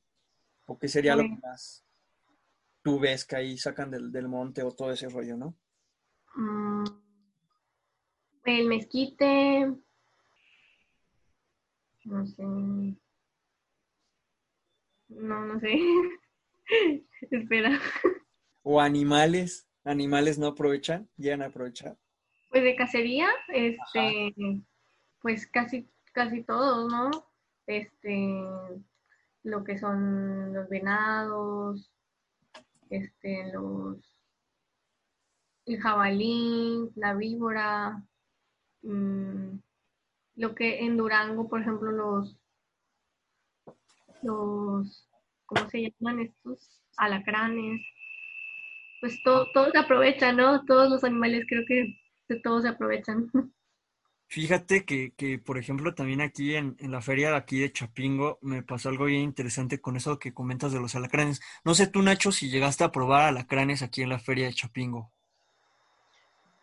[0.66, 1.86] ¿O qué sería lo pues más
[2.82, 5.56] tú ves que ahí sacan del, monte o todo ese rollo, ¿no?
[6.36, 6.84] Mm,
[8.46, 9.74] el mezquite,
[12.06, 12.98] no sé, no,
[15.10, 15.80] no sé,
[17.32, 17.80] espera.
[18.64, 19.68] ¿O animales?
[19.84, 21.10] ¿Animales no aprovechan?
[21.18, 21.98] ¿Llegan a aprovechar?
[22.52, 24.36] Pues de cacería, este,
[25.22, 27.10] pues casi, casi todos, ¿no?
[27.66, 28.44] Este,
[29.44, 31.90] lo que son los venados,
[32.90, 33.98] este, los,
[35.66, 38.04] el jabalí, la víbora,
[38.82, 39.58] mm,
[40.36, 42.38] lo que en Durango, por ejemplo, los,
[44.24, 45.10] los,
[45.46, 46.82] ¿cómo se llaman estos?
[46.98, 47.82] Alacranes.
[49.00, 50.66] Pues todo, todo se aprovecha, ¿no?
[50.66, 52.01] Todos los animales creo que
[52.32, 53.30] de todos se aprovechan.
[54.28, 58.40] Fíjate que, que, por ejemplo, también aquí en, en, la feria de aquí de Chapingo
[58.42, 61.42] me pasó algo bien interesante con eso que comentas de los alacranes.
[61.66, 65.12] No sé tú, Nacho, si llegaste a probar alacranes aquí en la feria de Chapingo.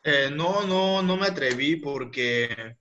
[0.02, 2.76] Eh, no, no, no me atreví porque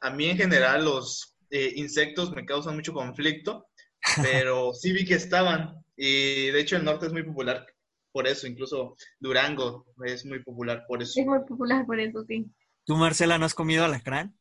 [0.00, 3.66] a mí en general los eh, insectos me causan mucho conflicto,
[4.22, 5.84] pero sí vi que estaban.
[5.96, 7.66] Y de hecho el norte es muy popular
[8.12, 11.20] por eso, incluso Durango es muy popular por eso.
[11.20, 12.46] Es muy popular por eso, sí.
[12.84, 14.36] ¿Tú, Marcela, no has comido alacrán?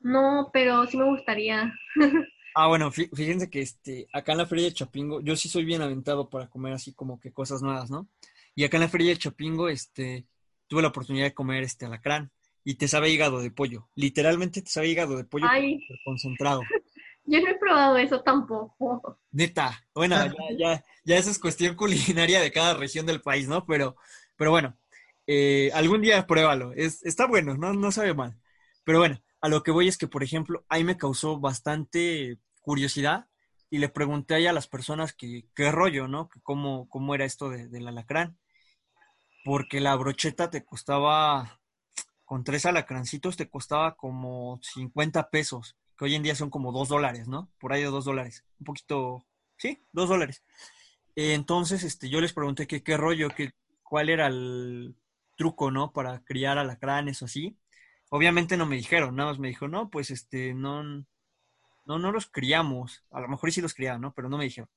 [0.00, 1.72] No, pero sí me gustaría.
[2.54, 5.82] ah, bueno, fíjense que este, acá en la Feria de Chapingo, yo sí soy bien
[5.82, 8.08] aventado para comer así como que cosas nuevas, ¿no?
[8.54, 10.26] Y acá en la Feria de Chapingo, este,
[10.68, 12.30] tuve la oportunidad de comer este alacrán
[12.64, 13.88] y te sabe hígado de pollo.
[13.94, 15.46] Literalmente te sabe hígado de pollo
[16.04, 16.62] concentrado.
[17.26, 19.18] Yo no he probado eso tampoco.
[19.32, 23.64] Neta, bueno, ya, ya, ya eso es cuestión culinaria de cada región del país, ¿no?
[23.66, 23.96] Pero,
[24.36, 24.76] pero bueno,
[25.26, 26.72] eh, algún día pruébalo.
[26.72, 28.38] Es, está bueno, no, no sabe mal.
[28.84, 33.26] Pero bueno, a lo que voy es que, por ejemplo, ahí me causó bastante curiosidad
[33.70, 36.28] y le pregunté ahí a las personas que, qué rollo, ¿no?
[36.28, 38.38] Que cómo, cómo era esto de, del alacrán.
[39.44, 41.60] Porque la brocheta te costaba,
[42.24, 46.88] con tres alacrancitos te costaba como 50 pesos, que hoy en día son como dos
[46.88, 47.50] dólares, ¿no?
[47.58, 48.44] Por ahí de dos dólares.
[48.60, 49.26] Un poquito,
[49.56, 50.42] sí, dos dólares.
[51.16, 53.52] Entonces, este, yo les pregunté qué rollo, que
[53.82, 54.96] cuál era el,
[55.36, 55.92] truco, ¿no?
[55.92, 57.56] Para criar alacranes o así.
[58.10, 61.06] Obviamente no me dijeron, nada más me dijo, no, pues este, no, no,
[61.98, 63.04] no los criamos.
[63.10, 64.12] A lo mejor sí los criaban, ¿no?
[64.14, 64.70] Pero no me dijeron.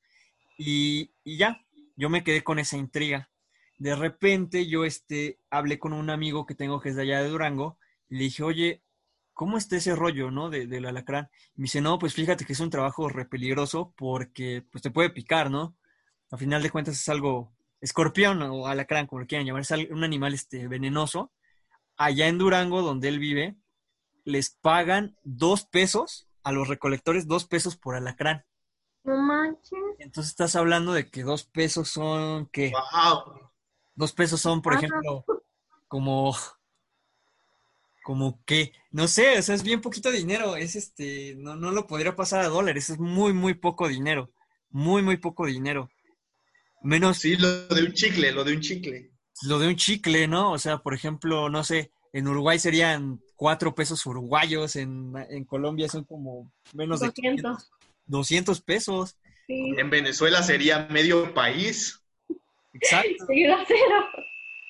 [0.57, 1.63] Y, y ya,
[1.95, 3.29] yo me quedé con esa intriga.
[3.77, 7.29] De repente yo este, hablé con un amigo que tengo que es de allá de
[7.29, 7.77] Durango
[8.09, 8.83] y le dije, oye,
[9.37, 10.49] ¿cómo está ese rollo, no?
[10.49, 11.29] De, del alacrán.
[11.55, 14.89] Y me dice, no, pues fíjate que es un trabajo re peligroso porque pues te
[14.89, 15.77] puede picar, ¿no?
[16.31, 20.03] A final de cuentas es algo escorpión o alacrán, como lo quieran llamar, es un
[20.03, 21.31] animal este, venenoso.
[21.97, 23.55] Allá en Durango, donde él vive,
[24.25, 28.43] les pagan dos pesos a los recolectores, dos pesos por alacrán.
[29.03, 29.79] No manches.
[29.99, 32.73] Entonces estás hablando de que dos pesos son, ¿qué?
[33.93, 35.25] Dos pesos son, por ejemplo,
[35.87, 36.35] como,
[38.07, 41.87] como que, no sé, o sea, es bien poquito dinero, es este, no, no lo
[41.87, 44.31] podría pasar a dólares, es muy, muy poco dinero,
[44.69, 45.89] muy, muy poco dinero.
[46.81, 47.17] Menos.
[47.17, 49.11] Sí, lo de un chicle, lo de un chicle.
[49.41, 50.53] Lo de un chicle, ¿no?
[50.53, 55.11] O sea, por ejemplo, no sé, en Uruguay serían cuatro pesos uruguayos, en,
[55.45, 57.69] Colombia son como menos de 200,
[58.05, 59.17] 200 pesos.
[59.49, 62.01] En Venezuela sería medio país.
[62.71, 63.25] Exacto.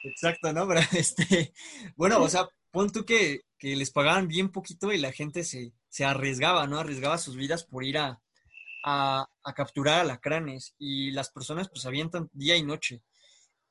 [0.04, 0.68] Exacto, ¿no?
[0.68, 1.54] Pero este,
[1.96, 5.74] bueno, o sea, pon tú que, que les pagaban bien poquito y la gente se,
[5.90, 6.78] se arriesgaba, ¿no?
[6.78, 8.22] Arriesgaba sus vidas por ir a,
[8.84, 13.02] a, capturar alacranes y las personas pues avientan día y noche.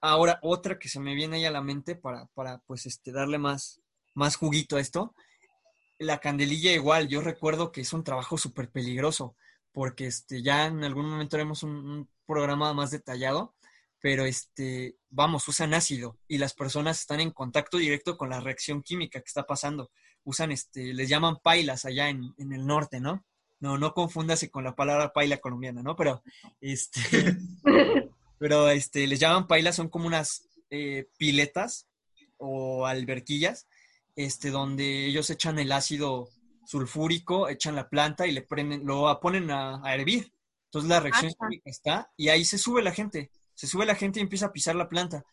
[0.01, 3.38] Ahora, otra que se me viene ahí a la mente para, para pues este, darle
[3.38, 3.81] más,
[4.12, 5.14] más juguito a esto,
[6.01, 9.37] la candelilla igual, yo recuerdo que es un trabajo súper peligroso,
[9.71, 13.55] porque este, ya en algún momento haremos un, programa más detallado,
[14.07, 18.81] pero este, vamos, usan ácido y las personas están en contacto directo con la reacción
[18.81, 19.90] química que está pasando.
[20.23, 23.25] Usan, este, les llaman pailas allá en, en el norte, ¿no?
[23.59, 25.97] No, no confúndase con la palabra paila colombiana, ¿no?
[25.97, 26.23] Pero,
[26.61, 27.01] este,
[28.38, 31.88] pero, este, les llaman paila, son como unas eh, piletas
[32.37, 33.66] o alberquillas,
[34.14, 36.29] este, donde ellos echan el ácido
[36.64, 40.33] sulfúrico, echan la planta y le prenden, lo ponen a, hervir.
[40.66, 44.21] Entonces la reacción química está y ahí se sube la gente, se sube la gente
[44.21, 45.25] y empieza a pisar la planta.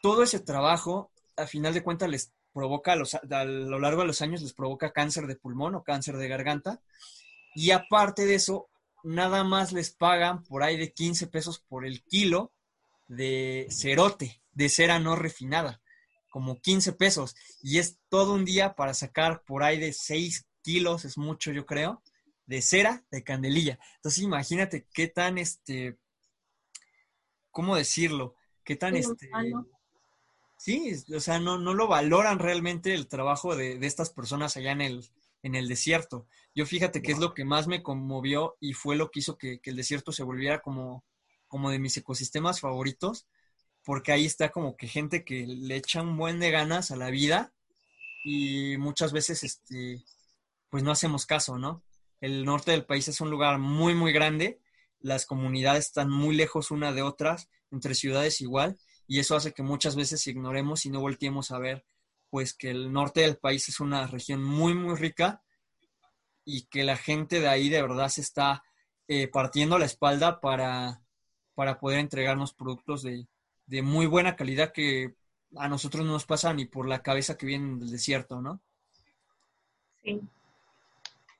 [0.00, 4.42] Todo ese trabajo, a final de cuentas, les provoca a, lo largo de los años
[4.42, 6.80] les provoca cáncer de pulmón o cáncer de garganta.
[7.54, 8.68] Y aparte de eso,
[9.02, 12.52] nada más les pagan por ahí de 15 pesos por el kilo
[13.08, 15.80] de cerote, de cera no refinada,
[16.30, 17.34] como 15 pesos.
[17.62, 21.64] Y es todo un día para sacar por ahí de 6 kilos, es mucho yo
[21.64, 22.02] creo,
[22.46, 23.78] de cera de candelilla.
[23.96, 25.96] Entonces imagínate qué tan, este,
[27.58, 28.36] ¿cómo decirlo?
[28.62, 29.28] Qué tan, este,
[30.56, 34.80] Sí, o sea, no, no lo valoran realmente el trabajo de, estas personas allá en
[34.80, 35.10] el,
[35.42, 36.28] en el desierto.
[36.54, 39.60] Yo fíjate que es lo que más me conmovió y fue lo que hizo que,
[39.60, 41.04] el desierto se volviera como,
[41.48, 43.26] como de mis ecosistemas favoritos,
[43.82, 47.10] porque ahí está como que gente que le echa un buen de ganas a la
[47.10, 47.52] vida
[48.22, 50.04] y muchas veces este,
[50.70, 51.82] pues no hacemos caso, ¿no?
[52.20, 54.60] El norte del país es un lugar muy, muy grande,
[55.00, 59.62] las comunidades están muy lejos una de otras, entre ciudades igual, y eso hace que
[59.62, 61.84] muchas veces ignoremos y no volteemos a ver,
[62.30, 65.42] pues que el norte del país es una región muy, muy rica
[66.44, 68.62] y que la gente de ahí de verdad se está
[69.06, 71.02] eh, partiendo la espalda para,
[71.54, 73.26] para poder entregarnos productos de,
[73.66, 75.14] de muy buena calidad que
[75.56, 78.60] a nosotros no nos pasa ni por la cabeza que vienen del desierto, ¿no?
[80.02, 80.20] Sí.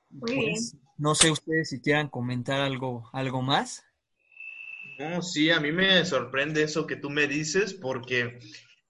[0.09, 0.55] Muy bien.
[0.99, 3.83] No sé ustedes si quieran comentar algo, algo más.
[4.99, 8.37] No, sí, a mí me sorprende eso que tú me dices porque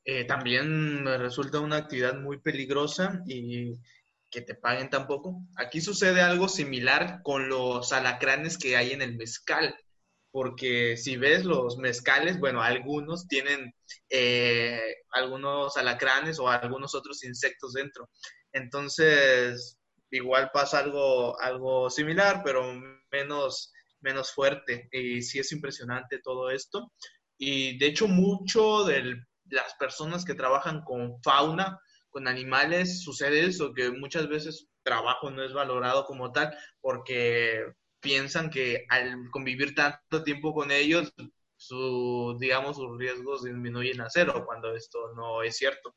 [0.03, 3.79] eh, también resulta una actividad muy peligrosa y
[4.31, 5.45] que te paguen tampoco.
[5.55, 9.75] Aquí sucede algo similar con los alacranes que hay en el mezcal
[10.31, 13.73] porque si ves los mezcales, bueno, algunos tienen
[14.09, 14.79] eh,
[15.11, 18.09] algunos alacranes o algunos otros insectos dentro.
[18.51, 19.78] Entonces,
[20.11, 22.63] igual pasa algo, algo similar, pero
[23.11, 24.89] menos, menos fuerte.
[24.91, 26.91] Y sí es impresionante todo esto.
[27.37, 33.73] Y de hecho, mucho de las personas que trabajan con fauna, con animales, sucede eso,
[33.73, 37.65] que muchas veces trabajo no es valorado como tal, porque
[37.99, 41.13] piensan que al convivir tanto tiempo con ellos,
[41.55, 45.95] su, digamos, sus riesgos disminuyen a cero, cuando esto no es cierto.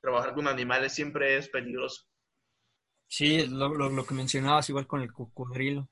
[0.00, 2.04] Trabajar con animales siempre es peligroso.
[3.12, 5.86] Sí, lo, lo, que mencionabas igual con el cocodrilo.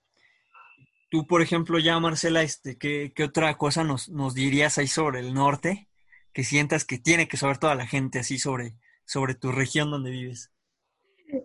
[1.10, 5.20] Tú, por ejemplo, ya, Marcela, este, ¿qué, qué otra cosa nos, nos, dirías ahí sobre
[5.20, 5.90] el norte
[6.32, 10.10] que sientas que tiene que saber toda la gente así sobre, sobre tu región donde
[10.10, 10.50] vives?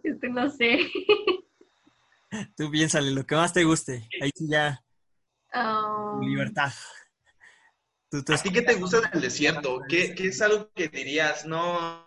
[0.02, 0.80] Este, no sé.
[2.56, 4.08] Tú piénsale lo que más te guste.
[4.22, 4.82] Ahí sí ya.
[5.54, 6.22] Oh.
[6.24, 6.72] Libertad.
[8.14, 9.82] ¿A ti qué te gusta del desierto?
[9.90, 11.46] ¿Qué, ¿Qué, es algo que dirías?
[11.46, 12.05] No,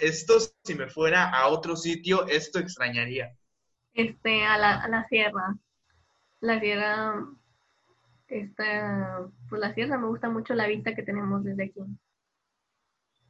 [0.00, 0.34] esto
[0.64, 3.36] si me fuera a otro sitio, esto extrañaría.
[3.92, 5.56] Este, a la, a la sierra.
[6.40, 7.26] La sierra,
[8.28, 11.80] esta, pues la sierra me gusta mucho la vista que tenemos desde aquí.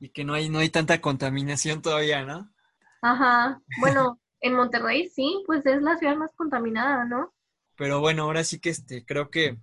[0.01, 2.53] Y que no hay, no hay tanta contaminación todavía, ¿no?
[3.01, 3.61] Ajá.
[3.81, 7.33] Bueno, En Monterrey sí, pues es la ciudad más contaminada, ¿no?
[7.77, 9.59] Pero bueno, ahora sí que este, creo que,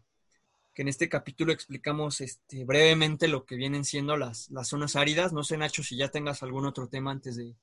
[0.81, 5.31] en este capítulo explicamos este, brevemente lo que vienen siendo las, zonas áridas.
[5.31, 7.55] No sé, Nacho, si ya tengas algún otro tema antes de,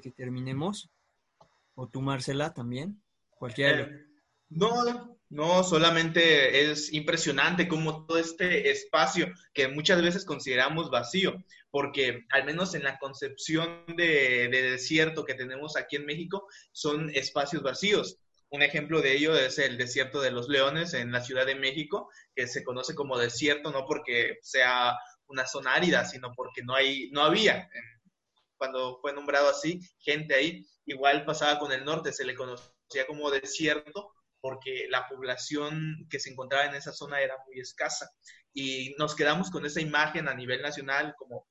[0.00, 0.88] que terminemos.
[1.74, 3.02] O tú, Marcela, también.
[3.38, 3.80] Cualquiera.
[3.80, 4.06] Eh,
[4.50, 11.36] no, no, solamente es impresionante cómo todo este espacio que muchas veces consideramos vacío,
[11.70, 17.62] porque al menos en la concepción de, desierto que tenemos aquí en México, son espacios
[17.62, 18.18] vacíos.
[18.50, 22.10] Un ejemplo de ello es el desierto de los Leones en la Ciudad de México,
[22.34, 27.10] que se conoce como desierto no porque sea una zona árida, sino porque no hay,
[27.10, 27.68] no había
[28.58, 30.66] cuando fue nombrado así gente ahí.
[30.84, 36.30] Igual pasaba con el norte, se le conocía como desierto porque la población que se
[36.30, 38.10] encontraba en esa zona era muy escasa.
[38.52, 41.46] Y nos quedamos con esa imagen a nivel nacional como,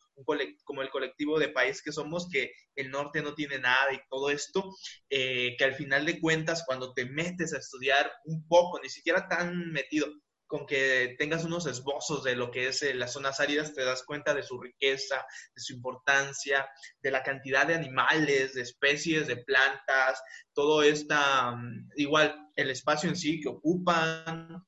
[0.64, 4.30] como el colectivo de país que somos, que el norte no tiene nada y todo
[4.30, 4.76] esto,
[5.10, 9.28] eh, que al final de cuentas, cuando te metes a estudiar un poco, ni siquiera
[9.28, 10.08] tan metido,
[10.48, 14.04] con que tengas unos esbozos de lo que es eh, las zonas áridas, te das
[14.04, 16.68] cuenta de su riqueza, de su importancia,
[17.02, 20.22] de la cantidad de animales, de especies, de plantas,
[20.54, 24.64] todo esta, mm, igual el espacio en sí que ocupan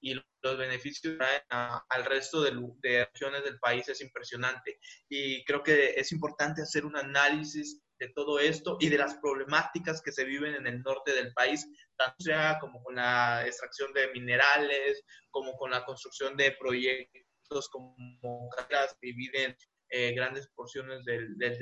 [0.00, 0.14] y
[0.46, 3.08] los beneficios traen al resto de, de
[3.44, 4.78] del país es impresionante.
[5.08, 10.02] Y creo que es importante hacer un análisis de todo esto y de las problemáticas
[10.02, 14.12] que se viven en el norte del país, tanto sea como con la extracción de
[14.12, 19.56] minerales, como con la construcción de proyectos como cargas que dividen
[19.88, 21.58] eh, grandes porciones del, del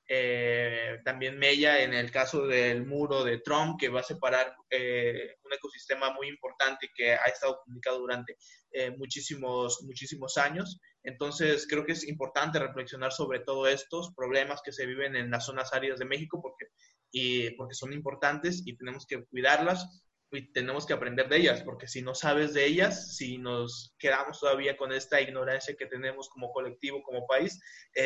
[0.09, 5.37] eh, también Mella en el caso del muro de Trump, que va a separar eh,
[5.45, 8.37] un ecosistema muy importante que ha estado publicado durante
[8.73, 10.81] eh, muchísimos, muchísimos años.
[11.03, 15.46] Entonces, creo que es importante reflexionar sobre todos estos problemas que se viven en las
[15.46, 16.67] zonas áridas de México porque,
[17.11, 21.87] y, porque son importantes y tenemos que cuidarlas y tenemos que aprender de ellas, porque
[21.87, 26.50] si no sabes de ellas, si nos quedamos todavía con esta ignorancia que tenemos como
[26.53, 27.61] colectivo, como país,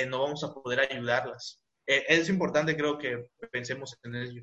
[0.08, 1.65] no vamos a poder ayudarlas.
[1.86, 4.42] Eh, es importante creo que pensemos en ello.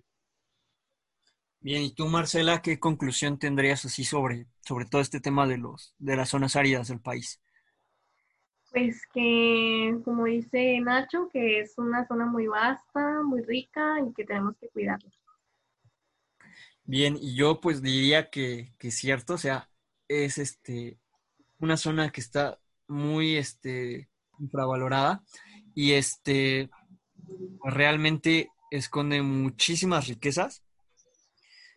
[1.59, 5.95] Bien, y tú Marcela, ¿qué conclusión tendrías así sobre, sobre todo este tema de, los,
[5.97, 7.41] de las zonas áridas del país?
[8.69, 14.25] Pues que, como dice Nacho, que es una zona muy vasta, muy rica y que
[14.25, 15.09] tenemos que cuidarla.
[16.85, 19.69] Bien, y yo pues diría que, es cierto, o sea,
[20.07, 20.99] es este
[21.59, 25.23] una zona que está muy este infravalorada
[25.73, 26.69] y este
[27.63, 30.63] realmente esconde muchísimas riquezas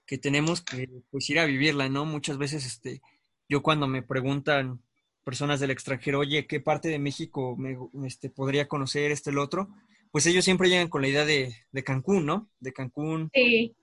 [0.06, 2.04] que tenemos que pues ir a vivirla, ¿no?
[2.04, 3.02] Muchas veces este
[3.48, 4.82] yo cuando me preguntan
[5.24, 7.76] personas del extranjero, oye, ¿qué parte de México me,
[8.06, 9.68] este, podría conocer este el otro?
[10.12, 12.48] Pues ellos siempre llegan con la idea de, de Cancún, ¿no?
[12.60, 13.30] De Cancún.
[13.34, 13.74] Sí,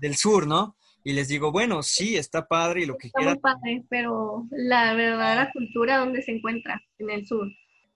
[0.00, 0.76] Del sur, ¿no?
[1.04, 4.94] Y les digo, bueno, sí, está padre y lo que está Muy padre, pero la
[4.94, 6.80] verdadera cultura, ¿dónde se encuentra?
[6.98, 7.48] En el sur.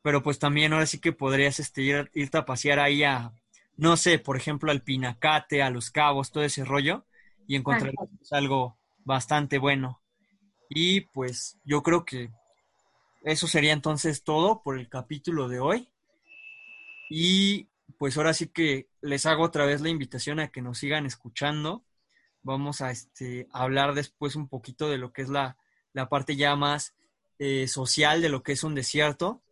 [0.07, 3.33] Pero pues también ahora sí que podrías este, ir, irte a pasear ahí a,
[3.77, 7.05] no sé, por ejemplo, al Pinacate, a Los Cabos, todo ese rollo,
[7.49, 7.93] y encontrar
[8.31, 10.01] algo bastante bueno.
[10.71, 12.31] Y pues yo creo que
[13.25, 15.89] eso sería entonces todo por el capítulo de hoy.
[17.11, 17.67] Y
[17.99, 21.83] pues ahora sí que les hago otra vez la invitación a que nos sigan escuchando.
[22.45, 25.57] Vamos a este, hablar después un poquito de lo que es la,
[25.93, 26.95] la parte ya más
[27.41, 29.43] eh, social de lo que es un desierto,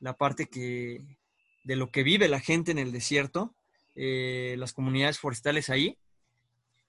[0.00, 1.04] la parte que,
[1.64, 3.54] de lo que vive la gente en el desierto,
[3.94, 5.98] eh, las comunidades forestales ahí.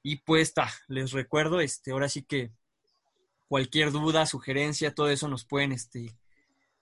[0.03, 2.51] Y pues está, les recuerdo, este, ahora sí que
[3.47, 6.15] cualquier duda, sugerencia, todo eso nos pueden, este,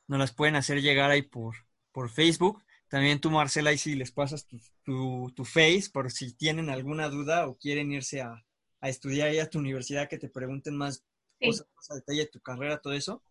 [0.08, 1.56] nos las pueden hacer llegar ahí por,
[1.92, 2.62] por Facebook.
[2.90, 4.48] También tú, Marcela, ahí si les pasas
[4.84, 8.46] tu, tu, face por si tienen alguna duda o quieren irse a,
[8.82, 11.04] a estudiar ahí a tu universidad, que te pregunten más
[11.42, 13.24] cosas, más a detalle de tu carrera, todo eso.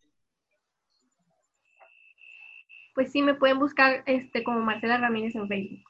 [2.95, 5.85] Pues sí, me pueden buscar este como Marcela Ramírez en Facebook.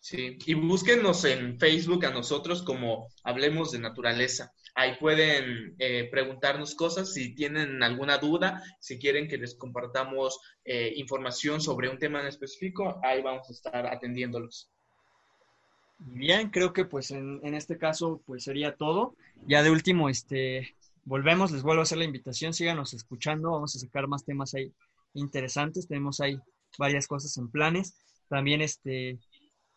[0.00, 4.50] Sí, y búsquenos en Facebook a nosotros como Hablemos de Naturaleza.
[4.74, 10.94] Ahí pueden eh, preguntarnos cosas si tienen alguna duda, si quieren que les compartamos eh,
[10.96, 14.70] información sobre un tema en específico, ahí vamos a estar atendiéndolos.
[15.98, 19.16] Bien, creo que pues en, en, este caso pues sería todo.
[19.46, 20.74] Ya de último, este,
[21.04, 24.72] volvemos, les vuelvo a hacer la invitación, síganos escuchando, vamos a sacar más temas ahí
[25.14, 26.38] interesantes, tenemos ahí
[26.78, 27.96] varias cosas en planes.
[28.28, 29.18] También este,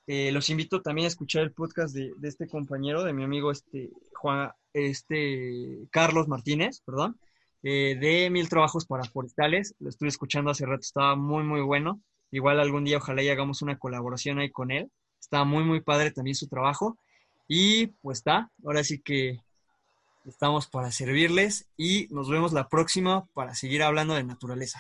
[0.07, 3.89] eh, los invito también a escuchar el podcast de, este compañero, de mi amigo este,
[4.15, 7.17] Juan, este, Carlos Martínez, perdón,
[7.63, 9.75] eh, de Mil Trabajos para Forestales.
[9.79, 12.01] Lo estuve escuchando hace rato, estaba muy, muy bueno.
[12.31, 14.91] Igual algún día ojalá y hagamos una colaboración ahí con él.
[15.19, 16.97] Está muy, muy padre también su trabajo.
[17.47, 19.39] Y pues está, ahora sí que
[20.25, 24.79] estamos para servirles y nos vemos la próxima para seguir hablando de naturaleza.